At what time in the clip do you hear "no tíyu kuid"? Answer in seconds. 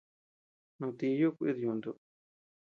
0.79-1.57